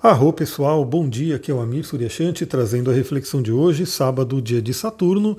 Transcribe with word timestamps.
Arro 0.00 0.32
pessoal, 0.32 0.84
bom 0.84 1.08
dia, 1.08 1.34
aqui 1.34 1.50
é 1.50 1.54
o 1.54 1.60
Amir 1.60 1.84
Suryashanti 1.84 2.46
trazendo 2.46 2.88
a 2.88 2.94
reflexão 2.94 3.42
de 3.42 3.50
hoje, 3.50 3.84
sábado, 3.84 4.40
dia 4.40 4.62
de 4.62 4.72
Saturno. 4.72 5.36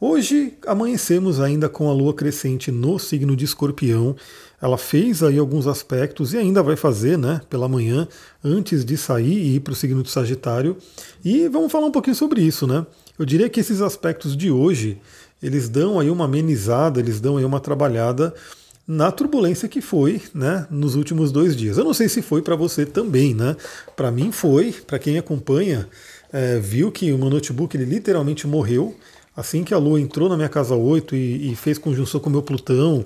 Hoje 0.00 0.54
amanhecemos 0.64 1.40
ainda 1.40 1.68
com 1.68 1.90
a 1.90 1.92
lua 1.92 2.14
crescente 2.14 2.70
no 2.70 3.00
signo 3.00 3.34
de 3.34 3.44
Escorpião. 3.44 4.14
Ela 4.62 4.78
fez 4.78 5.24
aí 5.24 5.36
alguns 5.36 5.66
aspectos 5.66 6.32
e 6.32 6.38
ainda 6.38 6.62
vai 6.62 6.76
fazer, 6.76 7.18
né, 7.18 7.40
pela 7.50 7.68
manhã, 7.68 8.06
antes 8.44 8.84
de 8.84 8.96
sair 8.96 9.38
e 9.38 9.56
ir 9.56 9.60
para 9.60 9.72
o 9.72 9.76
signo 9.76 10.04
de 10.04 10.10
Sagitário. 10.10 10.76
E 11.24 11.48
vamos 11.48 11.72
falar 11.72 11.86
um 11.86 11.92
pouquinho 11.92 12.14
sobre 12.14 12.40
isso, 12.40 12.64
né? 12.64 12.86
Eu 13.18 13.24
diria 13.24 13.48
que 13.48 13.58
esses 13.58 13.80
aspectos 13.80 14.36
de 14.36 14.52
hoje, 14.52 15.00
eles 15.42 15.68
dão 15.68 15.98
aí 15.98 16.10
uma 16.10 16.26
amenizada, 16.26 17.00
eles 17.00 17.20
dão 17.20 17.38
aí 17.38 17.44
uma 17.44 17.58
trabalhada 17.58 18.32
na 18.86 19.10
turbulência 19.10 19.68
que 19.68 19.80
foi 19.80 20.22
né, 20.32 20.66
nos 20.70 20.94
últimos 20.94 21.32
dois 21.32 21.56
dias. 21.56 21.76
Eu 21.76 21.84
não 21.84 21.94
sei 21.94 22.08
se 22.08 22.22
foi 22.22 22.40
para 22.40 22.54
você 22.54 22.86
também, 22.86 23.34
né? 23.34 23.56
Para 23.96 24.10
mim 24.10 24.30
foi, 24.30 24.72
para 24.72 24.98
quem 24.98 25.18
acompanha, 25.18 25.88
é, 26.32 26.58
viu 26.58 26.92
que 26.92 27.12
o 27.12 27.18
meu 27.18 27.30
notebook 27.30 27.76
ele 27.76 27.84
literalmente 27.84 28.46
morreu 28.46 28.94
assim 29.36 29.62
que 29.62 29.74
a 29.74 29.78
Lua 29.78 30.00
entrou 30.00 30.28
na 30.28 30.36
minha 30.36 30.48
casa 30.48 30.74
8 30.74 31.14
e, 31.14 31.52
e 31.52 31.56
fez 31.56 31.76
conjunção 31.76 32.18
com 32.18 32.30
o 32.30 32.32
meu 32.32 32.42
Plutão. 32.42 33.04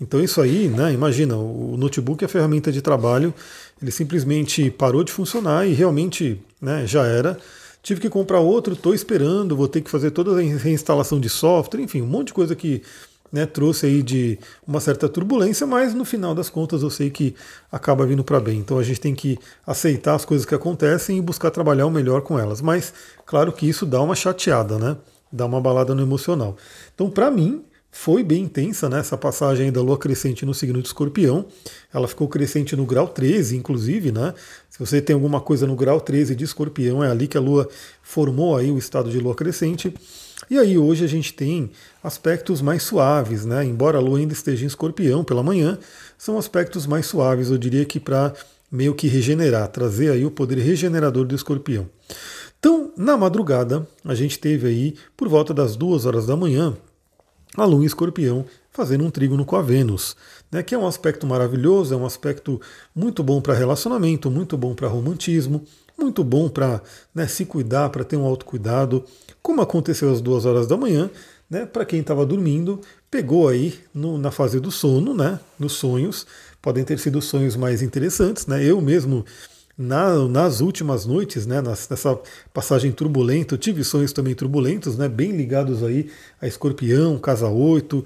Então 0.00 0.22
isso 0.22 0.40
aí, 0.40 0.68
né? 0.68 0.92
Imagina, 0.92 1.36
o 1.36 1.76
notebook 1.76 2.24
é 2.24 2.26
a 2.26 2.28
ferramenta 2.28 2.72
de 2.72 2.80
trabalho, 2.80 3.34
ele 3.80 3.90
simplesmente 3.90 4.70
parou 4.70 5.04
de 5.04 5.12
funcionar 5.12 5.66
e 5.68 5.74
realmente 5.74 6.40
né, 6.60 6.86
já 6.86 7.04
era. 7.04 7.38
Tive 7.82 8.00
que 8.00 8.10
comprar 8.10 8.40
outro, 8.40 8.72
estou 8.72 8.94
esperando, 8.94 9.54
vou 9.54 9.68
ter 9.68 9.80
que 9.80 9.90
fazer 9.90 10.10
toda 10.10 10.32
a 10.32 10.42
reinstalação 10.42 11.20
de 11.20 11.28
software, 11.28 11.80
enfim, 11.80 12.02
um 12.02 12.06
monte 12.06 12.28
de 12.28 12.34
coisa 12.34 12.56
que 12.56 12.82
né, 13.32 13.46
trouxe 13.46 13.86
aí 13.86 14.02
de 14.02 14.38
uma 14.66 14.80
certa 14.80 15.08
turbulência, 15.08 15.66
mas 15.66 15.94
no 15.94 16.04
final 16.04 16.34
das 16.34 16.48
contas 16.48 16.82
eu 16.82 16.90
sei 16.90 17.10
que 17.10 17.34
acaba 17.70 18.06
vindo 18.06 18.24
para 18.24 18.40
bem. 18.40 18.58
Então 18.58 18.78
a 18.78 18.82
gente 18.82 19.00
tem 19.00 19.14
que 19.14 19.38
aceitar 19.66 20.14
as 20.14 20.24
coisas 20.24 20.46
que 20.46 20.54
acontecem 20.54 21.18
e 21.18 21.20
buscar 21.20 21.50
trabalhar 21.50 21.86
o 21.86 21.90
melhor 21.90 22.22
com 22.22 22.38
elas. 22.38 22.60
Mas 22.60 22.92
claro 23.24 23.52
que 23.52 23.68
isso 23.68 23.84
dá 23.84 24.00
uma 24.00 24.14
chateada, 24.14 24.78
né? 24.78 24.96
Dá 25.30 25.44
uma 25.46 25.60
balada 25.60 25.94
no 25.94 26.02
emocional. 26.02 26.56
Então 26.94 27.10
para 27.10 27.30
mim 27.30 27.64
foi 27.90 28.22
bem 28.22 28.42
intensa 28.42 28.90
né, 28.90 29.00
essa 29.00 29.16
passagem 29.16 29.72
da 29.72 29.80
lua 29.80 29.96
crescente 29.96 30.44
no 30.44 30.52
signo 30.52 30.82
de 30.82 30.88
escorpião. 30.88 31.46
Ela 31.92 32.06
ficou 32.06 32.28
crescente 32.28 32.76
no 32.76 32.84
grau 32.84 33.08
13, 33.08 33.56
inclusive, 33.56 34.12
né? 34.12 34.34
Se 34.68 34.78
você 34.78 35.00
tem 35.00 35.14
alguma 35.14 35.40
coisa 35.40 35.66
no 35.66 35.74
grau 35.74 35.98
13 35.98 36.36
de 36.36 36.44
escorpião, 36.44 37.02
é 37.02 37.10
ali 37.10 37.26
que 37.26 37.38
a 37.38 37.40
lua 37.40 37.66
formou 38.02 38.54
aí 38.54 38.70
o 38.70 38.76
estado 38.76 39.10
de 39.10 39.18
lua 39.18 39.34
crescente. 39.34 39.94
E 40.50 40.58
aí 40.58 40.76
hoje 40.76 41.04
a 41.04 41.08
gente 41.08 41.32
tem 41.32 41.70
aspectos 42.02 42.60
mais 42.60 42.82
suaves, 42.82 43.44
né? 43.44 43.64
Embora 43.64 43.98
a 43.98 44.00
Lua 44.00 44.18
ainda 44.18 44.32
esteja 44.32 44.64
em 44.64 44.68
escorpião 44.68 45.24
pela 45.24 45.42
manhã, 45.42 45.78
são 46.18 46.38
aspectos 46.38 46.86
mais 46.86 47.06
suaves, 47.06 47.50
eu 47.50 47.58
diria 47.58 47.84
que 47.84 47.98
para 47.98 48.34
meio 48.70 48.94
que 48.94 49.08
regenerar, 49.08 49.68
trazer 49.68 50.10
aí 50.10 50.24
o 50.24 50.30
poder 50.30 50.58
regenerador 50.58 51.24
do 51.24 51.34
escorpião. 51.34 51.88
Então, 52.58 52.92
na 52.96 53.16
madrugada, 53.16 53.86
a 54.04 54.14
gente 54.14 54.38
teve 54.38 54.68
aí, 54.68 54.94
por 55.16 55.28
volta 55.28 55.54
das 55.54 55.76
duas 55.76 56.04
horas 56.04 56.26
da 56.26 56.36
manhã, 56.36 56.76
a 57.56 57.64
Lua 57.64 57.82
em 57.82 57.86
escorpião 57.86 58.44
fazendo 58.70 59.04
um 59.04 59.10
trígono 59.10 59.44
com 59.44 59.56
a 59.56 59.62
Vênus, 59.62 60.14
né, 60.52 60.62
que 60.62 60.74
é 60.74 60.78
um 60.78 60.86
aspecto 60.86 61.26
maravilhoso, 61.26 61.94
é 61.94 61.96
um 61.96 62.04
aspecto 62.04 62.60
muito 62.94 63.22
bom 63.22 63.40
para 63.40 63.54
relacionamento, 63.54 64.30
muito 64.30 64.58
bom 64.58 64.74
para 64.74 64.86
romantismo, 64.86 65.64
muito 65.98 66.22
bom 66.22 66.48
para 66.48 66.82
né, 67.14 67.26
se 67.26 67.44
cuidar, 67.44 67.90
para 67.90 68.04
ter 68.04 68.16
um 68.16 68.24
autocuidado, 68.24 69.04
como 69.42 69.60
aconteceu 69.60 70.10
às 70.10 70.20
duas 70.20 70.44
horas 70.44 70.66
da 70.66 70.76
manhã, 70.76 71.10
né, 71.48 71.64
para 71.64 71.84
quem 71.84 72.00
estava 72.00 72.26
dormindo, 72.26 72.80
pegou 73.10 73.48
aí 73.48 73.74
no, 73.94 74.18
na 74.18 74.30
fase 74.30 74.60
do 74.60 74.70
sono, 74.70 75.14
né, 75.14 75.38
nos 75.58 75.74
sonhos, 75.74 76.26
podem 76.60 76.84
ter 76.84 76.98
sido 76.98 77.22
sonhos 77.22 77.56
mais 77.56 77.82
interessantes, 77.82 78.46
né, 78.46 78.62
eu 78.64 78.80
mesmo 78.80 79.24
na, 79.78 80.26
nas 80.26 80.60
últimas 80.60 81.04
noites, 81.04 81.46
né, 81.46 81.60
nessa 81.60 82.18
passagem 82.52 82.90
turbulenta, 82.90 83.54
eu 83.54 83.58
tive 83.58 83.84
sonhos 83.84 84.12
também 84.12 84.34
turbulentos, 84.34 84.96
né, 84.96 85.08
bem 85.08 85.32
ligados 85.32 85.82
aí 85.82 86.10
a 86.40 86.46
escorpião, 86.46 87.18
casa 87.18 87.48
8, 87.48 88.04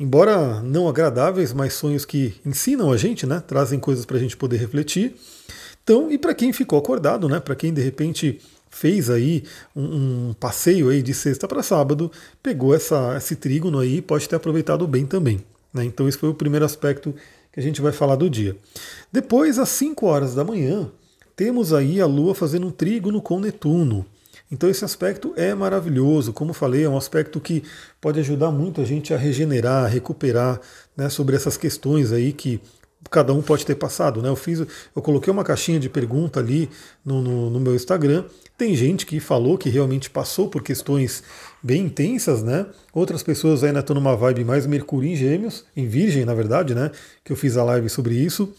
embora 0.00 0.60
não 0.62 0.88
agradáveis, 0.88 1.52
mas 1.52 1.74
sonhos 1.74 2.04
que 2.04 2.34
ensinam 2.44 2.90
a 2.90 2.96
gente, 2.96 3.24
né, 3.24 3.42
trazem 3.46 3.78
coisas 3.78 4.04
para 4.04 4.16
a 4.16 4.20
gente 4.20 4.36
poder 4.36 4.56
refletir. 4.56 5.14
Então, 5.82 6.10
e 6.10 6.18
para 6.18 6.34
quem 6.34 6.52
ficou 6.52 6.78
acordado, 6.78 7.28
né, 7.28 7.40
para 7.40 7.56
quem 7.56 7.72
de 7.72 7.80
repente 7.80 8.40
fez 8.70 9.10
aí 9.10 9.44
um, 9.76 10.28
um 10.30 10.34
passeio 10.34 10.88
aí 10.88 11.02
de 11.02 11.12
sexta 11.12 11.46
para 11.46 11.62
sábado, 11.62 12.10
pegou 12.42 12.74
essa, 12.74 13.16
esse 13.16 13.36
trígono 13.36 13.78
aí 13.78 13.96
e 13.96 14.02
pode 14.02 14.28
ter 14.28 14.36
aproveitado 14.36 14.86
bem 14.86 15.04
também. 15.04 15.44
Né? 15.72 15.84
Então 15.84 16.08
esse 16.08 16.18
foi 16.18 16.30
o 16.30 16.34
primeiro 16.34 16.64
aspecto 16.64 17.14
que 17.52 17.60
a 17.60 17.62
gente 17.62 17.82
vai 17.82 17.92
falar 17.92 18.16
do 18.16 18.30
dia. 18.30 18.56
Depois, 19.12 19.58
às 19.58 19.68
5 19.68 20.06
horas 20.06 20.34
da 20.34 20.42
manhã, 20.42 20.90
temos 21.36 21.72
aí 21.72 22.00
a 22.00 22.06
Lua 22.06 22.34
fazendo 22.34 22.66
um 22.66 22.70
trígono 22.70 23.20
com 23.20 23.38
Netuno. 23.38 24.06
Então 24.50 24.68
esse 24.68 24.84
aspecto 24.84 25.32
é 25.36 25.54
maravilhoso, 25.54 26.32
como 26.32 26.52
falei, 26.52 26.84
é 26.84 26.88
um 26.88 26.96
aspecto 26.96 27.40
que 27.40 27.62
pode 28.00 28.20
ajudar 28.20 28.50
muito 28.50 28.80
a 28.80 28.84
gente 28.84 29.12
a 29.12 29.16
regenerar, 29.16 29.84
a 29.84 29.88
recuperar 29.88 30.60
né, 30.96 31.08
sobre 31.08 31.36
essas 31.36 31.56
questões 31.56 32.12
aí 32.12 32.32
que 32.32 32.60
cada 33.10 33.32
um 33.32 33.42
pode 33.42 33.66
ter 33.66 33.74
passado. 33.74 34.22
Né? 34.22 34.28
Eu 34.28 34.36
fiz, 34.36 34.60
eu 34.60 35.02
coloquei 35.02 35.32
uma 35.32 35.44
caixinha 35.44 35.78
de 35.78 35.88
pergunta 35.88 36.40
ali 36.40 36.68
no, 37.04 37.20
no, 37.20 37.50
no, 37.50 37.60
meu 37.60 37.74
Instagram. 37.74 38.24
Tem 38.56 38.74
gente 38.74 39.06
que 39.06 39.18
falou 39.20 39.58
que 39.58 39.68
realmente 39.68 40.08
passou 40.10 40.48
por 40.48 40.62
questões 40.62 41.22
bem 41.62 41.86
intensas, 41.86 42.42
né? 42.42 42.66
Outras 42.92 43.22
pessoas 43.22 43.64
ainda 43.64 43.80
estão 43.80 43.94
numa 43.94 44.14
vibe 44.14 44.44
mais 44.44 44.66
Mercúrio 44.66 45.10
em 45.10 45.16
Gêmeos, 45.16 45.64
em 45.76 45.86
Virgem, 45.88 46.24
na 46.24 46.34
verdade, 46.34 46.74
né? 46.74 46.90
Que 47.24 47.32
eu 47.32 47.36
fiz 47.36 47.56
a 47.56 47.64
live 47.64 47.88
sobre 47.88 48.14
isso. 48.14 48.52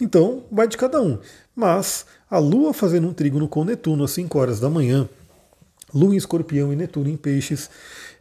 Então, 0.00 0.44
vai 0.50 0.68
de 0.68 0.76
cada 0.76 1.00
um. 1.00 1.18
Mas 1.54 2.04
a 2.30 2.38
Lua 2.38 2.74
fazendo 2.74 3.08
um 3.08 3.14
trígono 3.14 3.48
com 3.48 3.64
Netuno 3.64 4.04
às 4.04 4.10
5 4.10 4.38
horas 4.38 4.60
da 4.60 4.68
manhã, 4.68 5.08
Lua 5.94 6.14
em 6.14 6.18
Escorpião 6.18 6.72
e 6.72 6.76
Netuno 6.76 7.08
em 7.08 7.16
Peixes, 7.16 7.70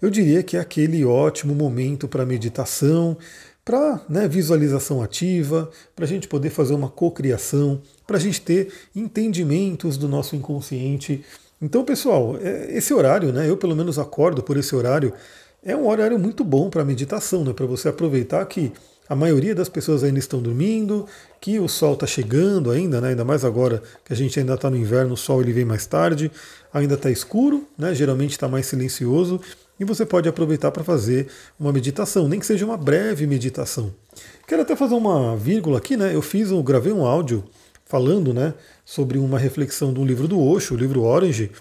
eu 0.02 0.10
diria 0.10 0.44
que 0.44 0.56
é 0.56 0.60
aquele 0.60 1.04
ótimo 1.04 1.56
momento 1.56 2.08
para 2.08 2.26
meditação, 2.26 3.18
para 3.66 4.00
né, 4.08 4.28
visualização 4.28 5.02
ativa, 5.02 5.72
para 5.96 6.06
a 6.06 6.08
gente 6.08 6.28
poder 6.28 6.52
fazer 6.52 6.76
uma 6.76 6.88
cocriação, 6.88 7.82
para 8.06 8.18
a 8.18 8.20
gente 8.20 8.40
ter 8.40 8.72
entendimentos 8.96 9.98
do 9.98 10.08
nosso 10.08 10.36
inconsciente. 10.36 11.26
Então, 11.60 11.84
pessoal, 11.84 12.38
é, 12.40 12.78
esse 12.78 12.94
horário, 12.94 13.34
né, 13.34 13.50
eu 13.50 13.58
pelo 13.58 13.76
menos 13.76 13.98
acordo 13.98 14.44
por 14.44 14.56
esse 14.56 14.76
horário, 14.76 15.12
é 15.64 15.76
um 15.76 15.88
horário 15.88 16.20
muito 16.20 16.44
bom 16.44 16.70
para 16.70 16.86
meditação, 16.86 17.44
né, 17.44 17.54
para 17.54 17.66
você 17.66 17.90
aproveitar 17.90 18.46
que 18.46 18.72
a 19.10 19.16
maioria 19.16 19.56
das 19.56 19.70
pessoas 19.70 20.04
ainda 20.04 20.20
estão 20.20 20.42
dormindo, 20.42 21.08
que 21.42 21.60
o 21.60 21.68
sol 21.68 21.94
está 21.94 22.06
chegando 22.06 22.70
ainda, 22.70 23.02
né, 23.02 23.10
ainda 23.10 23.26
mais 23.26 23.44
agora 23.44 23.82
que 24.04 24.14
a 24.14 24.16
gente 24.16 24.40
ainda 24.40 24.54
está 24.54 24.70
no 24.70 24.78
inverno, 24.78 25.14
o 25.14 25.18
sol 25.18 25.42
ele 25.42 25.54
vem 25.54 25.66
mais 25.66 25.88
tarde, 25.88 26.32
ainda 26.72 26.94
está 26.94 27.10
escuro, 27.10 27.68
né, 27.76 27.96
geralmente 27.96 28.32
está 28.32 28.48
mais 28.48 28.68
silencioso, 28.68 29.42
e 29.80 29.84
você 29.84 30.06
pode 30.06 30.28
aproveitar 30.30 30.72
para 30.72 30.84
fazer 30.84 31.28
uma 31.60 31.72
meditação, 31.72 32.28
nem 32.28 32.40
que 32.40 32.46
seja 32.46 32.66
uma 32.66 32.78
breve 32.78 33.28
meditação. 33.28 33.94
Quero 34.48 34.62
até 34.62 34.76
fazer 34.76 34.96
uma 34.96 35.36
vírgula 35.36 35.78
aqui, 35.78 35.98
né? 35.98 36.16
Eu 36.16 36.22
fiz, 36.22 36.52
eu 36.52 36.62
gravei 36.64 36.94
um 36.94 37.06
áudio 37.06 37.44
falando, 37.86 38.34
né, 38.34 38.54
sobre 38.84 39.18
uma 39.18 39.38
reflexão 39.38 39.94
de 39.94 40.00
um 40.00 40.06
livro 40.06 40.28
do 40.28 40.40
Osho, 40.40 40.74
o 40.74 40.78
livro 40.78 41.04
Orange, 41.04 41.52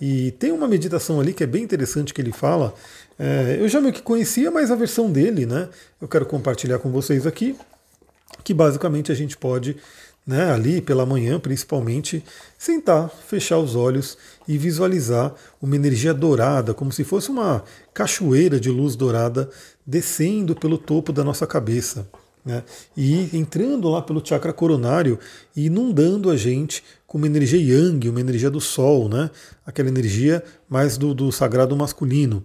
e 0.00 0.30
tem 0.32 0.50
uma 0.50 0.66
meditação 0.66 1.20
ali 1.20 1.32
que 1.32 1.44
é 1.44 1.46
bem 1.46 1.62
interessante 1.62 2.12
que 2.12 2.20
ele 2.20 2.32
fala. 2.32 2.74
É, 3.18 3.58
eu 3.60 3.68
já 3.68 3.80
meio 3.80 3.92
que 3.92 4.02
conhecia, 4.02 4.50
mas 4.50 4.70
a 4.70 4.74
versão 4.74 5.10
dele, 5.10 5.46
né? 5.46 5.68
Eu 6.00 6.08
quero 6.08 6.26
compartilhar 6.26 6.78
com 6.78 6.90
vocês 6.90 7.26
aqui, 7.26 7.56
que 8.42 8.52
basicamente 8.54 9.12
a 9.12 9.14
gente 9.14 9.36
pode 9.36 9.76
né, 10.26 10.50
ali 10.50 10.80
pela 10.80 11.04
manhã 11.04 11.38
principalmente, 11.38 12.24
sentar, 12.58 13.10
fechar 13.10 13.58
os 13.58 13.76
olhos 13.76 14.16
e 14.48 14.56
visualizar 14.56 15.34
uma 15.60 15.76
energia 15.76 16.14
dourada, 16.14 16.72
como 16.72 16.92
se 16.92 17.04
fosse 17.04 17.30
uma 17.30 17.62
cachoeira 17.92 18.58
de 18.58 18.70
luz 18.70 18.96
dourada 18.96 19.50
descendo 19.86 20.54
pelo 20.54 20.78
topo 20.78 21.12
da 21.12 21.22
nossa 21.22 21.46
cabeça. 21.46 22.08
Né, 22.44 22.62
e 22.94 23.30
entrando 23.32 23.88
lá 23.88 24.02
pelo 24.02 24.22
chakra 24.22 24.52
coronário 24.52 25.18
e 25.56 25.64
inundando 25.64 26.28
a 26.28 26.36
gente 26.36 26.84
com 27.06 27.16
uma 27.16 27.26
energia 27.26 27.58
yang, 27.58 28.06
uma 28.10 28.20
energia 28.20 28.50
do 28.50 28.60
sol, 28.60 29.08
né, 29.08 29.30
aquela 29.64 29.88
energia 29.88 30.44
mais 30.68 30.98
do, 30.98 31.14
do 31.14 31.32
sagrado 31.32 31.74
masculino. 31.74 32.44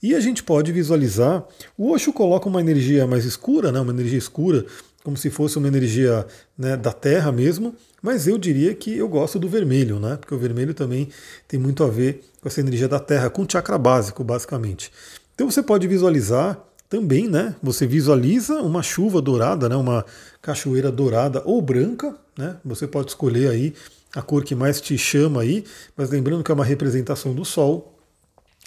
E 0.00 0.14
a 0.14 0.20
gente 0.20 0.44
pode 0.44 0.70
visualizar, 0.70 1.44
o 1.76 1.90
Osho 1.90 2.12
coloca 2.12 2.48
uma 2.48 2.60
energia 2.60 3.08
mais 3.08 3.24
escura, 3.24 3.72
né, 3.72 3.80
uma 3.80 3.92
energia 3.92 4.18
escura, 4.18 4.64
como 5.02 5.16
se 5.16 5.30
fosse 5.30 5.58
uma 5.58 5.68
energia 5.68 6.26
né, 6.56 6.76
da 6.76 6.92
Terra 6.92 7.32
mesmo, 7.32 7.74
mas 8.02 8.26
eu 8.26 8.38
diria 8.38 8.74
que 8.74 8.96
eu 8.96 9.08
gosto 9.08 9.38
do 9.38 9.48
vermelho, 9.48 9.98
né? 9.98 10.16
Porque 10.16 10.34
o 10.34 10.38
vermelho 10.38 10.74
também 10.74 11.08
tem 11.48 11.58
muito 11.58 11.82
a 11.84 11.88
ver 11.88 12.22
com 12.40 12.48
essa 12.48 12.60
energia 12.60 12.88
da 12.88 12.98
Terra, 12.98 13.30
com 13.30 13.42
o 13.42 13.46
chakra 13.50 13.78
básico, 13.78 14.22
basicamente. 14.24 14.90
Então 15.34 15.50
você 15.50 15.62
pode 15.62 15.86
visualizar 15.86 16.58
também, 16.88 17.28
né? 17.28 17.54
Você 17.62 17.86
visualiza 17.86 18.60
uma 18.62 18.82
chuva 18.82 19.22
dourada, 19.22 19.68
né? 19.68 19.76
Uma 19.76 20.04
cachoeira 20.42 20.90
dourada 20.90 21.42
ou 21.44 21.62
branca, 21.62 22.14
né? 22.36 22.56
Você 22.64 22.86
pode 22.86 23.10
escolher 23.10 23.48
aí 23.48 23.74
a 24.14 24.20
cor 24.20 24.42
que 24.42 24.54
mais 24.54 24.80
te 24.80 24.98
chama 24.98 25.42
aí, 25.42 25.64
mas 25.96 26.10
lembrando 26.10 26.42
que 26.42 26.50
é 26.50 26.54
uma 26.54 26.64
representação 26.64 27.32
do 27.32 27.44
Sol. 27.44 27.89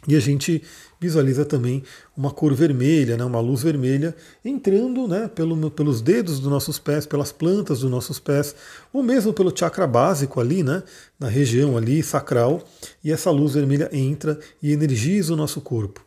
E 0.07 0.15
a 0.15 0.19
gente 0.19 0.61
visualiza 0.99 1.43
também 1.43 1.83
uma 2.15 2.31
cor 2.31 2.53
vermelha, 2.53 3.17
né, 3.17 3.25
uma 3.25 3.39
luz 3.39 3.61
vermelha, 3.61 4.15
entrando 4.43 5.07
né, 5.07 5.29
pelo, 5.33 5.69
pelos 5.69 6.01
dedos 6.01 6.39
dos 6.39 6.49
nossos 6.49 6.79
pés, 6.79 7.05
pelas 7.05 7.31
plantas 7.31 7.79
dos 7.81 7.91
nossos 7.91 8.19
pés, 8.19 8.55
ou 8.91 9.03
mesmo 9.03 9.33
pelo 9.33 9.55
chakra 9.55 9.85
básico 9.85 10.39
ali, 10.39 10.63
né, 10.63 10.83
na 11.19 11.27
região 11.27 11.77
ali 11.77 12.01
sacral, 12.01 12.63
e 13.03 13.11
essa 13.11 13.29
luz 13.31 13.53
vermelha 13.53 13.89
entra 13.91 14.39
e 14.61 14.71
energiza 14.71 15.33
o 15.33 15.37
nosso 15.37 15.59
corpo. 15.59 16.01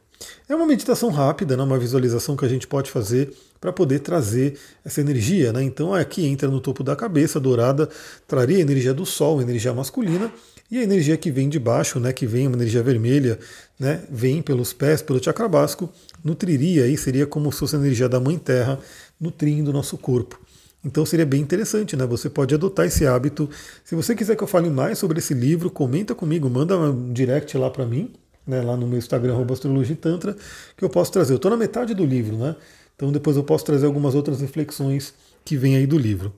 É 0.49 0.55
uma 0.55 0.67
meditação 0.67 1.11
rápida, 1.11 1.57
né, 1.57 1.63
uma 1.63 1.79
visualização 1.79 2.37
que 2.37 2.45
a 2.45 2.49
gente 2.49 2.67
pode 2.67 2.91
fazer 2.91 3.33
para 3.61 3.73
poder 3.73 4.01
trazer 4.01 4.59
essa 4.85 5.01
energia. 5.01 5.53
Né? 5.53 5.63
Então 5.63 5.93
aqui 5.93 6.27
entra 6.27 6.49
no 6.49 6.61
topo 6.61 6.83
da 6.83 6.97
cabeça, 6.97 7.41
dourada, 7.41 7.89
traria 8.27 8.59
a 8.59 8.61
energia 8.61 8.95
do 8.95 9.05
sol, 9.05 9.43
energia 9.43 9.75
masculina, 9.75 10.33
e 10.71 10.79
a 10.79 10.83
energia 10.83 11.17
que 11.17 11.31
vem 11.31 11.49
de 11.49 11.59
baixo, 11.59 12.01
né, 12.01 12.13
que 12.13 12.27
vem 12.27 12.47
uma 12.47 12.57
energia 12.57 12.83
vermelha, 12.83 13.39
né, 13.79 14.03
vem 14.11 14.43
pelos 14.43 14.73
pés, 14.73 15.03
pelo 15.03 15.23
chakra 15.23 15.49
básico, 15.49 15.89
nutriria 16.25 16.85
aí, 16.85 16.97
seria 16.97 17.27
como 17.27 17.53
se 17.53 17.61
fosse 17.61 17.77
a 17.77 17.79
energia 17.79 18.09
da 18.09 18.19
Mãe 18.19 18.39
Terra 18.39 18.79
nutrindo 19.21 19.71
o 19.71 19.73
nosso 19.73 19.97
corpo. 19.97 20.41
Então 20.85 21.05
seria 21.05 21.27
bem 21.27 21.41
interessante, 21.41 21.97
né? 21.97 22.07
Você 22.07 22.31
pode 22.31 22.55
adotar 22.55 22.87
esse 22.87 23.05
hábito. 23.05 23.51
Se 23.85 23.97
você 23.97 24.15
quiser 24.15 24.37
que 24.37 24.45
eu 24.45 24.47
fale 24.47 24.71
mais 24.71 24.99
sobre 24.99 25.19
esse 25.19 25.35
livro, 25.35 25.69
comenta 25.69 26.15
comigo, 26.15 26.49
manda 26.49 26.79
um 26.79 27.13
direct 27.13 27.59
lá 27.59 27.69
para 27.69 27.85
mim, 27.85 28.13
né, 28.47 28.63
lá 28.63 28.77
no 28.77 28.87
meu 28.87 28.97
Instagram, 28.97 29.45
astrologitantra, 29.51 30.37
que 30.77 30.85
eu 30.85 30.89
posso 30.89 31.11
trazer. 31.11 31.33
Eu 31.33 31.37
estou 31.37 31.51
na 31.51 31.57
metade 31.57 31.93
do 31.93 32.05
livro, 32.05 32.37
né? 32.37 32.55
Então 32.95 33.11
depois 33.11 33.37
eu 33.37 33.43
posso 33.43 33.65
trazer 33.65 33.87
algumas 33.87 34.15
outras 34.15 34.41
reflexões 34.41 35.13
que 35.45 35.57
vêm 35.57 35.77
aí 35.77 35.87
do 35.87 35.99
livro. 35.99 36.33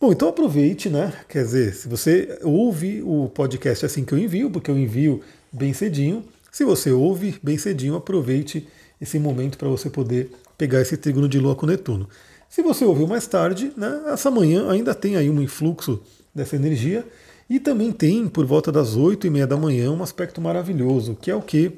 Bom, 0.00 0.12
então 0.12 0.28
aproveite, 0.28 0.88
né? 0.88 1.12
Quer 1.28 1.42
dizer, 1.42 1.74
se 1.74 1.88
você 1.88 2.38
ouve 2.44 3.02
o 3.02 3.28
podcast 3.34 3.84
assim 3.84 4.04
que 4.04 4.14
eu 4.14 4.18
envio, 4.18 4.48
porque 4.48 4.70
eu 4.70 4.78
envio 4.78 5.22
bem 5.50 5.72
cedinho, 5.72 6.24
se 6.52 6.64
você 6.64 6.92
ouve 6.92 7.36
bem 7.42 7.58
cedinho, 7.58 7.96
aproveite 7.96 8.68
esse 9.00 9.18
momento 9.18 9.58
para 9.58 9.68
você 9.68 9.90
poder 9.90 10.30
pegar 10.56 10.80
esse 10.80 10.96
trígono 10.96 11.28
de 11.28 11.40
Lua 11.40 11.56
com 11.56 11.66
Netuno. 11.66 12.08
Se 12.48 12.62
você 12.62 12.84
ouviu 12.84 13.08
mais 13.08 13.26
tarde, 13.26 13.72
né, 13.76 14.02
essa 14.06 14.30
manhã 14.30 14.70
ainda 14.70 14.94
tem 14.94 15.16
aí 15.16 15.28
um 15.28 15.42
influxo 15.42 16.00
dessa 16.32 16.54
energia 16.54 17.04
e 17.50 17.58
também 17.58 17.90
tem, 17.90 18.28
por 18.28 18.46
volta 18.46 18.70
das 18.70 18.94
8 18.94 19.26
e 19.26 19.30
meia 19.30 19.48
da 19.48 19.56
manhã, 19.56 19.90
um 19.90 20.02
aspecto 20.04 20.40
maravilhoso, 20.40 21.18
que 21.20 21.28
é 21.28 21.34
o 21.34 21.42
que? 21.42 21.72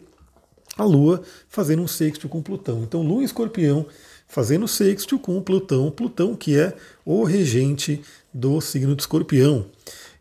A 0.76 0.84
Lua 0.84 1.22
fazendo 1.48 1.80
um 1.80 1.88
sexto 1.88 2.28
com 2.28 2.42
Plutão. 2.42 2.82
Então, 2.82 3.00
Lua 3.00 3.22
em 3.22 3.24
Escorpião 3.24 3.86
fazendo 4.30 4.68
sexto 4.68 5.18
com 5.18 5.42
Plutão, 5.42 5.90
Plutão 5.90 6.36
que 6.36 6.56
é 6.56 6.72
o 7.04 7.24
regente 7.24 8.00
do 8.32 8.60
signo 8.60 8.94
de 8.94 9.02
Escorpião. 9.02 9.66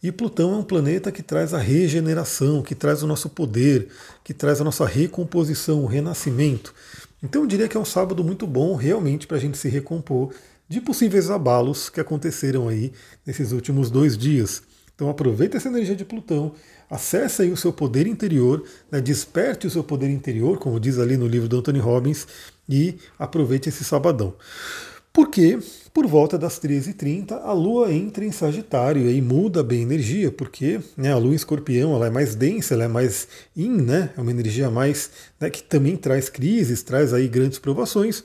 E 0.01 0.11
Plutão 0.11 0.53
é 0.53 0.57
um 0.57 0.63
planeta 0.63 1.11
que 1.11 1.21
traz 1.21 1.53
a 1.53 1.59
regeneração, 1.59 2.63
que 2.63 2.73
traz 2.73 3.03
o 3.03 3.07
nosso 3.07 3.29
poder, 3.29 3.87
que 4.23 4.33
traz 4.33 4.59
a 4.59 4.63
nossa 4.63 4.85
recomposição, 4.85 5.83
o 5.83 5.85
renascimento. 5.85 6.73
Então 7.21 7.43
eu 7.43 7.47
diria 7.47 7.67
que 7.67 7.77
é 7.77 7.79
um 7.79 7.85
sábado 7.85 8.23
muito 8.23 8.47
bom 8.47 8.75
realmente 8.75 9.27
para 9.27 9.37
a 9.37 9.39
gente 9.39 9.57
se 9.57 9.69
recompor 9.69 10.33
de 10.67 10.81
possíveis 10.81 11.29
abalos 11.29 11.89
que 11.89 11.99
aconteceram 11.99 12.67
aí 12.67 12.91
nesses 13.25 13.51
últimos 13.51 13.91
dois 13.91 14.17
dias. 14.17 14.63
Então 14.99 15.09
aproveita 15.09 15.55
essa 15.55 15.69
energia 15.69 15.95
de 15.95 16.03
Plutão, 16.03 16.51
acesse 16.89 17.41
aí 17.41 17.49
o 17.49 17.55
seu 17.55 17.71
poder 17.71 18.05
interior, 18.05 18.65
né, 18.91 18.99
desperte 18.99 19.65
o 19.65 19.69
seu 19.69 19.81
poder 19.81 20.09
interior, 20.09 20.57
como 20.57 20.77
diz 20.77 20.99
ali 20.99 21.15
no 21.15 21.25
livro 21.25 21.47
do 21.47 21.57
Anthony 21.57 21.79
Robbins, 21.79 22.27
e 22.67 22.97
aproveite 23.17 23.69
esse 23.69 23.85
sabadão. 23.85 24.33
Porque 25.13 25.57
por 25.93 26.05
volta 26.05 26.37
das 26.37 26.59
13h30 26.59 27.31
a 27.31 27.53
Lua 27.53 27.93
entra 27.93 28.25
em 28.25 28.31
Sagitário 28.33 29.09
e 29.09 29.21
muda 29.21 29.63
bem 29.63 29.79
a 29.79 29.83
energia, 29.83 30.33
porque 30.33 30.81
né, 30.97 31.13
a 31.13 31.17
Lua 31.17 31.31
em 31.31 31.35
Escorpião 31.35 31.95
ela 31.95 32.07
é 32.07 32.09
mais 32.09 32.35
densa, 32.35 32.73
ela 32.73 32.83
é 32.83 32.89
mais 32.89 33.25
in, 33.55 33.81
né, 33.81 34.09
é 34.17 34.19
uma 34.19 34.31
energia 34.31 34.69
mais 34.69 35.11
né, 35.39 35.49
que 35.49 35.63
também 35.63 35.95
traz 35.95 36.27
crises, 36.27 36.83
traz 36.83 37.13
aí 37.13 37.29
grandes 37.29 37.57
provações. 37.57 38.21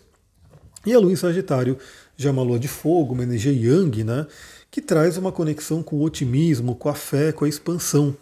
E 0.84 0.92
a 0.92 0.98
Lua 0.98 1.12
em 1.12 1.16
Sagitário 1.16 1.78
já 2.16 2.30
é 2.30 2.32
uma 2.32 2.42
Lua 2.42 2.58
de 2.58 2.68
fogo, 2.68 3.14
uma 3.14 3.22
energia 3.22 3.52
yang, 3.52 4.02
né, 4.02 4.26
que 4.74 4.82
traz 4.82 5.16
uma 5.16 5.30
conexão 5.30 5.84
com 5.84 5.94
o 5.94 6.02
otimismo, 6.02 6.74
com 6.74 6.88
a 6.88 6.94
fé, 6.94 7.30
com 7.30 7.44
a 7.44 7.48
expansão. 7.48 8.16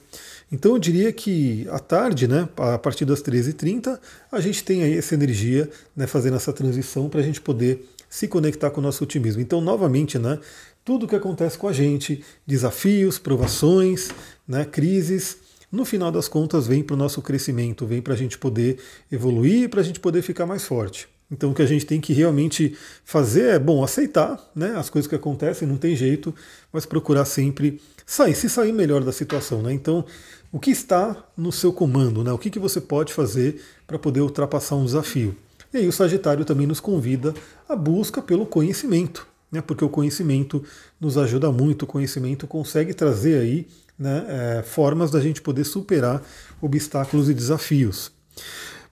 Então 0.53 0.73
eu 0.73 0.79
diria 0.79 1.11
que 1.11 1.67
à 1.71 1.79
tarde, 1.79 2.29
né, 2.29 2.47
a 2.59 2.77
partir 2.77 3.07
das 3.07 3.23
13h30, 3.23 3.99
a 4.31 4.39
gente 4.39 4.63
tem 4.63 4.83
aí 4.83 4.99
essa 4.99 5.15
energia 5.15 5.71
né, 5.97 6.07
fazendo 6.07 6.37
essa 6.37 6.53
transição 6.53 7.09
para 7.09 7.21
a 7.21 7.23
gente 7.23 7.41
poder 7.41 7.89
se 8.07 8.29
conectar 8.29 8.69
com 8.69 8.83
o 8.83 8.85
nosso 8.85 9.03
otimismo. 9.03 9.41
Então, 9.41 9.63
novamente, 9.63 10.19
né, 10.19 10.39
tudo 10.85 11.09
que 11.09 11.17
acontece 11.17 11.57
com 11.57 11.69
a 11.69 11.73
gente, 11.73 12.23
desafios, 12.47 13.19
provações, 13.19 14.11
né, 14.47 14.67
crises, 14.67 15.39
no 15.73 15.87
final 15.87 16.13
das 16.13 16.29
contas 16.29 16.67
vem 16.67 16.83
para 16.83 16.93
o 16.93 16.99
nosso 16.99 17.23
crescimento, 17.23 17.87
vem 17.87 18.03
para 18.03 18.13
a 18.13 18.17
gente 18.17 18.37
poder 18.37 18.79
evoluir, 19.11 19.71
para 19.71 19.81
a 19.81 19.85
gente 19.85 20.01
poder 20.01 20.21
ficar 20.21 20.45
mais 20.45 20.65
forte. 20.65 21.09
Então 21.33 21.51
o 21.51 21.55
que 21.55 21.63
a 21.63 21.67
gente 21.67 21.87
tem 21.87 21.99
que 21.99 22.13
realmente 22.13 22.77
fazer 23.05 23.55
é, 23.55 23.59
bom, 23.59 23.83
aceitar 23.83 24.39
né, 24.55 24.75
as 24.77 24.91
coisas 24.91 25.09
que 25.09 25.17
acontecem, 25.17 25.67
não 25.67 25.79
tem 25.79 25.97
jeito, 25.97 26.35
mas 26.71 26.85
procurar 26.85 27.25
sempre 27.25 27.81
sair, 28.05 28.35
se 28.35 28.51
sair 28.51 28.73
melhor 28.73 29.03
da 29.03 29.11
situação. 29.11 29.63
Né? 29.63 29.73
Então 29.73 30.05
o 30.53 30.61
que 30.61 30.71
está 30.71 31.17
no 31.35 31.51
seu 31.51 31.73
comando, 31.73 32.23
né? 32.23 32.31
O 32.31 32.37
que, 32.37 32.51
que 32.51 32.59
você 32.59 32.79
pode 32.79 33.15
fazer 33.15 33.63
para 33.87 33.99
poder 33.99 34.21
ultrapassar 34.21 34.77
um 34.77 34.85
desafio? 34.85 35.35
E 35.73 35.79
aí 35.79 35.89
o 35.89 35.93
Sagitário 35.93 36.45
também 36.45 36.67
nos 36.67 36.79
convida 36.79 37.33
à 37.67 37.75
busca 37.75 38.21
pelo 38.21 38.45
conhecimento, 38.45 39.27
né? 39.51 39.63
Porque 39.63 39.83
o 39.83 39.89
conhecimento 39.89 40.63
nos 41.01 41.17
ajuda 41.17 41.51
muito, 41.51 41.85
o 41.85 41.87
conhecimento 41.87 42.47
consegue 42.47 42.93
trazer 42.93 43.41
aí 43.41 43.67
né, 43.99 44.27
é, 44.29 44.63
formas 44.63 45.11
da 45.11 45.21
gente 45.21 45.41
poder 45.41 45.65
superar 45.65 46.23
obstáculos 46.61 47.31
e 47.31 47.35
desafios. 47.35 48.13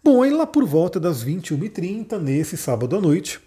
Bom, 0.02 0.22
aí 0.22 0.30
lá 0.30 0.46
por 0.46 0.64
volta 0.64 0.98
das 0.98 1.22
21h30, 1.22 2.18
nesse 2.18 2.56
sábado 2.56 2.96
à 2.96 3.00
noite, 3.02 3.38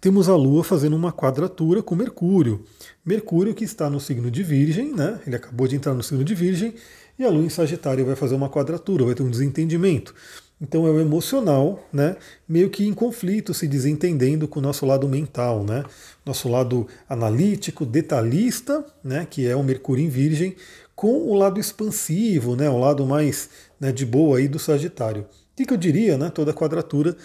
temos 0.00 0.28
a 0.28 0.36
Lua 0.36 0.62
fazendo 0.62 0.94
uma 0.94 1.12
quadratura 1.12 1.82
com 1.82 1.96
Mercúrio. 1.96 2.64
Mercúrio 3.04 3.52
que 3.52 3.64
está 3.64 3.90
no 3.90 3.98
signo 3.98 4.30
de 4.30 4.44
Virgem, 4.44 4.92
né? 4.94 5.18
Ele 5.26 5.34
acabou 5.34 5.66
de 5.66 5.74
entrar 5.74 5.92
no 5.92 6.02
signo 6.02 6.22
de 6.22 6.32
Virgem 6.32 6.74
e 7.18 7.24
a 7.24 7.28
Lua 7.28 7.44
em 7.44 7.48
Sagitário 7.48 8.06
vai 8.06 8.14
fazer 8.14 8.36
uma 8.36 8.48
quadratura, 8.48 9.04
vai 9.04 9.16
ter 9.16 9.24
um 9.24 9.28
desentendimento. 9.28 10.14
Então 10.60 10.86
é 10.86 10.90
o 10.90 11.00
emocional, 11.00 11.84
né, 11.92 12.16
meio 12.48 12.70
que 12.70 12.86
em 12.86 12.94
conflito, 12.94 13.52
se 13.52 13.66
desentendendo 13.66 14.46
com 14.46 14.60
o 14.60 14.62
nosso 14.62 14.86
lado 14.86 15.08
mental, 15.08 15.64
né, 15.64 15.84
nosso 16.24 16.48
lado 16.48 16.86
analítico, 17.08 17.84
detalhista, 17.84 18.84
né, 19.02 19.26
que 19.28 19.44
é 19.44 19.56
o 19.56 19.64
Mercúrio 19.64 20.04
em 20.04 20.08
Virgem, 20.08 20.54
com 20.94 21.28
o 21.28 21.34
lado 21.34 21.58
expansivo, 21.58 22.54
né, 22.54 22.70
o 22.70 22.78
lado 22.78 23.04
mais 23.04 23.50
né, 23.80 23.90
de 23.90 24.06
boa 24.06 24.38
aí 24.38 24.46
do 24.46 24.60
Sagitário. 24.60 25.26
O 25.54 25.56
que, 25.56 25.64
que 25.64 25.72
eu 25.72 25.78
diria, 25.78 26.18
né? 26.18 26.30
Toda 26.30 26.52
quadratura 26.52 27.16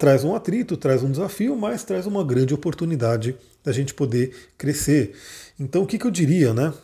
traz 0.00 0.24
um 0.24 0.34
atrito, 0.34 0.76
traz 0.76 1.04
um 1.04 1.10
desafio, 1.12 1.54
mas 1.54 1.84
traz 1.84 2.06
uma 2.06 2.24
grande 2.24 2.52
oportunidade 2.52 3.36
da 3.62 3.70
gente 3.70 3.94
poder 3.94 4.34
crescer. 4.58 5.14
Então, 5.60 5.84
o 5.84 5.86
que, 5.86 5.96
que 5.96 6.04
eu 6.04 6.10
diria, 6.10 6.52
né? 6.52 6.74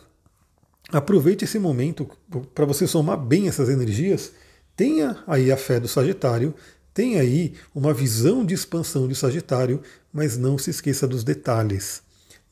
Aproveite 0.89 1.43
esse 1.43 1.59
momento 1.59 2.09
para 2.53 2.63
você 2.63 2.87
somar 2.87 3.17
bem 3.17 3.49
essas 3.49 3.67
energias. 3.67 4.31
Tenha 4.73 5.21
aí 5.27 5.51
a 5.51 5.57
fé 5.57 5.81
do 5.81 5.87
Sagitário, 5.89 6.55
tenha 6.93 7.19
aí 7.19 7.55
uma 7.73 7.93
visão 7.93 8.45
de 8.45 8.53
expansão 8.53 9.05
de 9.05 9.15
Sagitário, 9.15 9.81
mas 10.13 10.37
não 10.37 10.57
se 10.57 10.69
esqueça 10.69 11.05
dos 11.05 11.25
detalhes. 11.25 12.01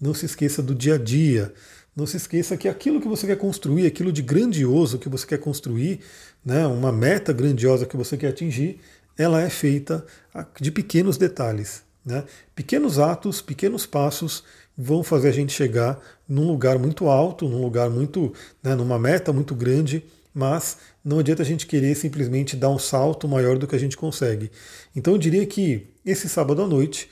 Não 0.02 0.14
se 0.14 0.26
esqueça 0.26 0.62
do 0.62 0.76
dia 0.76 0.96
a 0.96 0.98
dia. 0.98 1.54
Não 1.96 2.08
se 2.08 2.18
esqueça 2.18 2.58
que 2.58 2.68
aquilo 2.68 3.00
que 3.00 3.08
você 3.08 3.28
quer 3.28 3.38
construir, 3.38 3.86
aquilo 3.86 4.12
de 4.12 4.22
grandioso 4.22 4.98
que 4.98 5.10
você 5.10 5.28
quer 5.28 5.38
construir, 5.38 6.00
né, 6.44 6.66
uma 6.66 6.92
meta 6.92 7.32
grandiosa 7.32 7.86
que 7.86 7.96
você 7.96 8.18
quer 8.18 8.30
atingir, 8.30 8.80
ela 9.18 9.42
é 9.42 9.50
feita 9.50 10.06
de 10.60 10.72
pequenos 10.72 11.18
detalhes. 11.18 11.84
Né? 12.04 12.24
Pequenos 12.56 13.00
atos, 13.00 13.42
pequenos 13.42 13.86
passos 13.86 14.44
vão 14.76 15.04
fazer 15.04 15.30
a 15.30 15.32
gente 15.32 15.54
chegar 15.54 16.00
num 16.28 16.48
lugar 16.48 16.80
muito 16.80 17.08
alto, 17.08 17.48
num 17.48 17.62
lugar 17.62 17.90
muito, 17.90 18.34
né, 18.62 18.74
numa 18.76 18.98
meta 18.98 19.32
muito 19.32 19.54
grande, 19.54 20.04
mas 20.34 20.78
não 21.06 21.20
adianta 21.20 21.44
a 21.44 21.46
gente 21.46 21.68
querer 21.68 21.96
simplesmente 21.96 22.56
dar 22.56 22.70
um 22.70 22.80
salto 22.80 23.28
maior 23.28 23.58
do 23.58 23.68
que 23.68 23.76
a 23.76 23.80
gente 23.80 23.96
consegue. 23.96 24.52
Então 24.96 25.14
eu 25.14 25.20
diria 25.20 25.46
que 25.46 25.88
esse 26.04 26.28
sábado 26.28 26.64
à 26.64 26.68
noite, 26.68 27.08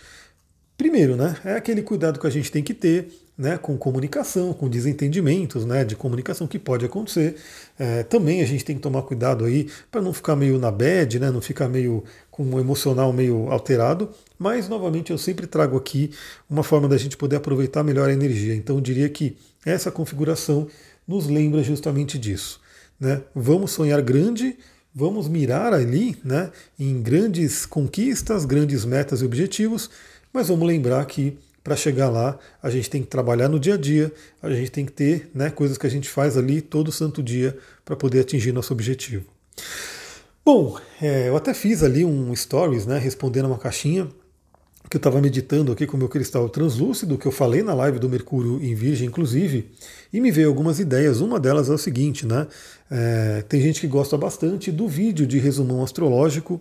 primeiro, 0.75 1.15
né, 1.15 1.37
é 1.45 1.53
aquele 1.53 1.83
cuidado 1.83 2.19
que 2.19 2.25
a 2.25 2.31
gente 2.31 2.51
tem 2.51 2.63
que 2.63 2.73
ter 2.73 3.09
né, 3.41 3.57
com 3.57 3.75
comunicação, 3.75 4.53
com 4.53 4.69
desentendimentos 4.69 5.65
né, 5.65 5.83
de 5.83 5.95
comunicação 5.95 6.45
que 6.45 6.59
pode 6.59 6.85
acontecer. 6.85 7.37
É, 7.79 8.03
também 8.03 8.39
a 8.43 8.45
gente 8.45 8.63
tem 8.63 8.75
que 8.75 8.81
tomar 8.83 9.01
cuidado 9.01 9.45
aí 9.45 9.67
para 9.89 9.99
não 9.99 10.13
ficar 10.13 10.35
meio 10.35 10.59
na 10.59 10.69
bad, 10.69 11.19
né, 11.19 11.31
não 11.31 11.41
ficar 11.41 11.67
meio 11.67 12.03
com 12.29 12.43
um 12.43 12.59
emocional 12.59 13.11
meio 13.11 13.49
alterado. 13.49 14.11
Mas, 14.37 14.69
novamente, 14.69 15.09
eu 15.09 15.17
sempre 15.17 15.47
trago 15.47 15.75
aqui 15.75 16.11
uma 16.47 16.61
forma 16.61 16.87
da 16.87 16.97
gente 16.97 17.17
poder 17.17 17.37
aproveitar 17.37 17.83
melhor 17.83 18.09
a 18.09 18.13
energia. 18.13 18.53
Então, 18.53 18.75
eu 18.75 18.81
diria 18.81 19.09
que 19.09 19.35
essa 19.65 19.89
configuração 19.89 20.67
nos 21.07 21.25
lembra 21.25 21.63
justamente 21.63 22.19
disso. 22.19 22.61
Né? 22.99 23.23
Vamos 23.33 23.71
sonhar 23.71 24.03
grande, 24.03 24.55
vamos 24.93 25.27
mirar 25.27 25.73
ali 25.73 26.15
né, 26.23 26.51
em 26.79 27.01
grandes 27.01 27.65
conquistas, 27.65 28.45
grandes 28.45 28.85
metas 28.85 29.23
e 29.23 29.25
objetivos, 29.25 29.89
mas 30.31 30.49
vamos 30.49 30.67
lembrar 30.67 31.03
que 31.05 31.39
para 31.63 31.75
chegar 31.75 32.09
lá, 32.09 32.37
a 32.61 32.69
gente 32.69 32.89
tem 32.89 33.01
que 33.01 33.07
trabalhar 33.07 33.47
no 33.47 33.59
dia 33.59 33.75
a 33.75 33.77
dia, 33.77 34.11
a 34.41 34.49
gente 34.51 34.71
tem 34.71 34.85
que 34.85 34.91
ter 34.91 35.29
né, 35.33 35.49
coisas 35.49 35.77
que 35.77 35.85
a 35.85 35.89
gente 35.89 36.09
faz 36.09 36.37
ali 36.37 36.61
todo 36.61 36.91
santo 36.91 37.21
dia 37.21 37.57
para 37.85 37.95
poder 37.95 38.21
atingir 38.21 38.51
nosso 38.51 38.73
objetivo. 38.73 39.25
Bom, 40.43 40.79
é, 41.01 41.29
eu 41.29 41.37
até 41.37 41.53
fiz 41.53 41.83
ali 41.83 42.03
um 42.03 42.35
stories, 42.35 42.85
né, 42.85 42.97
respondendo 42.97 43.45
uma 43.45 43.59
caixinha 43.59 44.09
que 44.91 44.97
eu 44.97 44.99
estava 44.99 45.21
meditando 45.21 45.71
aqui 45.71 45.87
com 45.87 45.95
o 45.95 45.97
meu 45.97 46.09
cristal 46.09 46.49
translúcido, 46.49 47.17
que 47.17 47.25
eu 47.25 47.31
falei 47.31 47.63
na 47.63 47.73
live 47.73 47.97
do 47.97 48.09
Mercúrio 48.09 48.61
em 48.61 48.75
Virgem, 48.75 49.07
inclusive, 49.07 49.71
e 50.11 50.19
me 50.19 50.29
veio 50.31 50.49
algumas 50.49 50.81
ideias. 50.81 51.21
Uma 51.21 51.39
delas 51.39 51.69
é 51.69 51.73
o 51.73 51.77
seguinte, 51.77 52.27
né? 52.27 52.45
É, 52.91 53.41
tem 53.47 53.61
gente 53.61 53.79
que 53.79 53.87
gosta 53.87 54.17
bastante 54.17 54.69
do 54.69 54.89
vídeo 54.89 55.25
de 55.25 55.39
resumão 55.39 55.81
astrológico. 55.81 56.59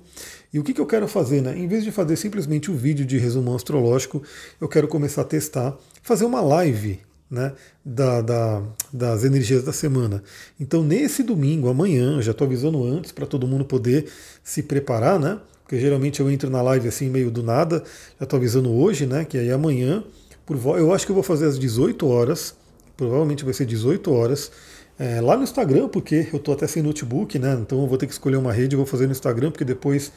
E 0.52 0.60
o 0.60 0.62
que, 0.62 0.72
que 0.72 0.80
eu 0.80 0.86
quero 0.86 1.08
fazer, 1.08 1.42
né? 1.42 1.58
Em 1.58 1.66
vez 1.66 1.82
de 1.82 1.90
fazer 1.90 2.14
simplesmente 2.14 2.70
o 2.70 2.74
vídeo 2.76 3.04
de 3.04 3.18
resumão 3.18 3.56
astrológico, 3.56 4.22
eu 4.60 4.68
quero 4.68 4.86
começar 4.86 5.22
a 5.22 5.24
testar, 5.24 5.76
fazer 6.00 6.24
uma 6.24 6.40
live 6.40 7.00
né, 7.28 7.52
da, 7.84 8.20
da, 8.20 8.62
das 8.92 9.24
energias 9.24 9.64
da 9.64 9.72
semana. 9.72 10.22
Então, 10.58 10.84
nesse 10.84 11.24
domingo, 11.24 11.68
amanhã, 11.68 12.22
já 12.22 12.30
estou 12.30 12.46
avisando 12.46 12.84
antes 12.84 13.10
para 13.10 13.26
todo 13.26 13.48
mundo 13.48 13.64
poder 13.64 14.06
se 14.44 14.62
preparar, 14.62 15.18
né? 15.18 15.40
Porque 15.70 15.80
geralmente 15.80 16.18
eu 16.18 16.28
entro 16.28 16.50
na 16.50 16.60
live 16.62 16.88
assim 16.88 17.08
meio 17.08 17.30
do 17.30 17.44
nada, 17.44 17.84
já 18.18 18.24
estou 18.24 18.36
avisando 18.36 18.72
hoje, 18.72 19.06
né? 19.06 19.24
Que 19.24 19.38
aí 19.38 19.52
amanhã, 19.52 20.02
por 20.44 20.56
eu 20.76 20.92
acho 20.92 21.06
que 21.06 21.12
eu 21.12 21.14
vou 21.14 21.22
fazer 21.22 21.46
às 21.46 21.56
18 21.56 22.08
horas, 22.08 22.56
provavelmente 22.96 23.44
vai 23.44 23.54
ser 23.54 23.66
18 23.66 24.12
horas, 24.12 24.50
é, 24.98 25.20
lá 25.20 25.36
no 25.36 25.44
Instagram, 25.44 25.86
porque 25.86 26.26
eu 26.32 26.38
estou 26.38 26.54
até 26.54 26.66
sem 26.66 26.82
notebook, 26.82 27.38
né? 27.38 27.56
Então 27.62 27.82
eu 27.82 27.86
vou 27.86 27.96
ter 27.96 28.08
que 28.08 28.12
escolher 28.12 28.36
uma 28.36 28.52
rede, 28.52 28.74
eu 28.74 28.78
vou 28.78 28.86
fazer 28.86 29.06
no 29.06 29.12
Instagram, 29.12 29.52
porque 29.52 29.64
depois 29.64 30.10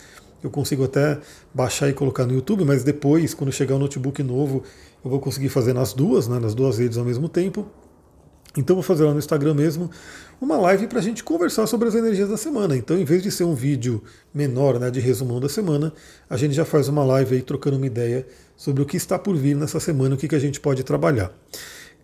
eu 0.43 0.49
consigo 0.49 0.85
até 0.85 1.19
baixar 1.53 1.87
e 1.87 1.93
colocar 1.93 2.25
no 2.25 2.33
YouTube, 2.33 2.65
mas 2.65 2.83
depois, 2.83 3.35
quando 3.35 3.51
chegar 3.51 3.75
o 3.75 3.79
notebook 3.79 4.23
novo, 4.23 4.63
eu 5.05 5.11
vou 5.11 5.19
conseguir 5.19 5.49
fazer 5.49 5.73
nas 5.73 5.93
duas, 5.93 6.27
né, 6.27 6.39
nas 6.39 6.55
duas 6.55 6.79
redes 6.79 6.97
ao 6.97 7.05
mesmo 7.05 7.29
tempo. 7.29 7.67
Então 8.55 8.75
vou 8.75 8.83
fazer 8.83 9.03
lá 9.03 9.11
no 9.11 9.19
Instagram 9.19 9.55
mesmo 9.55 9.89
uma 10.39 10.57
live 10.57 10.87
para 10.87 10.99
a 10.99 11.01
gente 11.01 11.23
conversar 11.23 11.65
sobre 11.65 11.87
as 11.87 11.95
energias 11.95 12.29
da 12.29 12.37
semana. 12.37 12.75
Então, 12.75 12.97
em 12.97 13.05
vez 13.05 13.23
de 13.23 13.31
ser 13.31 13.45
um 13.45 13.55
vídeo 13.55 14.03
menor 14.33 14.79
né, 14.79 14.91
de 14.91 14.99
resumão 14.99 15.39
da 15.39 15.49
semana, 15.49 15.93
a 16.29 16.37
gente 16.37 16.53
já 16.53 16.65
faz 16.65 16.87
uma 16.87 17.03
live 17.03 17.35
aí 17.35 17.41
trocando 17.41 17.77
uma 17.77 17.87
ideia 17.87 18.27
sobre 18.55 18.83
o 18.83 18.85
que 18.85 18.97
está 18.97 19.17
por 19.17 19.35
vir 19.35 19.55
nessa 19.55 19.79
semana, 19.79 20.15
o 20.15 20.17
que, 20.17 20.27
que 20.27 20.35
a 20.35 20.39
gente 20.39 20.59
pode 20.59 20.83
trabalhar. 20.83 21.31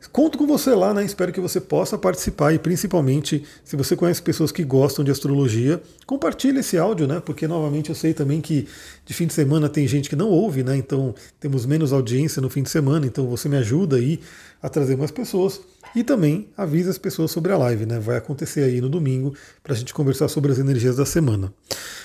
Conto 0.08 0.38
com 0.38 0.48
você 0.48 0.74
lá, 0.74 0.94
né? 0.94 1.04
Espero 1.04 1.32
que 1.32 1.42
você 1.42 1.60
possa 1.60 1.98
participar 1.98 2.54
e 2.54 2.60
principalmente 2.60 3.44
se 3.66 3.76
você 3.76 3.96
conhece 3.96 4.22
pessoas 4.22 4.52
que 4.52 4.64
gostam 4.64 5.04
de 5.04 5.12
astrologia, 5.12 5.82
compartilhe 6.06 6.60
esse 6.60 6.78
áudio, 6.78 7.06
né? 7.06 7.22
Porque 7.24 7.48
novamente 7.48 7.90
eu 7.90 7.96
sei 7.96 8.14
também 8.14 8.40
que 8.40 8.66
de 9.06 9.14
fim 9.14 9.28
de 9.28 9.34
semana 9.34 9.68
tem 9.68 9.86
gente 9.88 10.10
que 10.10 10.16
não 10.16 10.30
ouve, 10.30 10.64
né? 10.64 10.78
Então 10.78 11.14
temos 11.40 11.66
menos 11.66 11.92
audiência 11.92 12.42
no 12.42 12.50
fim 12.50 12.64
de 12.64 12.70
semana, 12.70 13.06
então 13.06 13.28
você 13.28 13.50
me 13.50 13.58
ajuda 13.58 13.98
aí 13.98 14.20
a 14.62 14.70
trazer 14.70 14.96
mais 14.98 15.12
pessoas 15.12 15.62
e 15.96 16.04
também 16.04 16.48
avisa 16.56 16.90
as 16.90 16.98
pessoas 16.98 17.32
sobre 17.32 17.52
a 17.52 17.58
live, 17.58 17.86
né? 17.86 18.00
Vai 18.00 18.18
acontecer 18.18 18.64
aí 18.64 18.80
no 18.80 18.90
domingo 18.90 19.34
para 19.62 19.74
a 19.74 19.76
gente 19.76 19.94
conversar 19.94 20.28
sobre 20.30 20.52
as 20.52 20.60
energias 20.60 20.96
da 20.96 21.06
semana. 21.06 21.54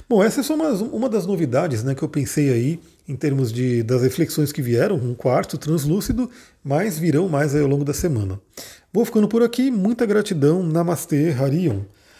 Bom, 0.08 0.22
essa 0.22 0.40
é 0.40 0.42
só 0.42 0.54
uma, 0.54 0.70
uma 0.70 1.08
das 1.08 1.26
novidades, 1.26 1.84
né? 1.84 1.94
Que 1.94 2.02
eu 2.02 2.08
pensei 2.08 2.50
aí 2.52 2.80
em 3.06 3.16
termos 3.16 3.52
de, 3.52 3.82
das 3.82 4.02
reflexões 4.02 4.52
que 4.52 4.62
vieram, 4.62 4.96
um 4.96 5.14
quarto 5.14 5.58
translúcido, 5.58 6.30
mas 6.62 6.98
virão 6.98 7.28
mais 7.28 7.54
ao 7.54 7.66
longo 7.66 7.84
da 7.84 7.92
semana. 7.92 8.40
Vou 8.92 9.04
ficando 9.04 9.28
por 9.28 9.42
aqui, 9.42 9.70
muita 9.70 10.06
gratidão, 10.06 10.62
Namastê, 10.62 11.30
Harion. 11.30 11.80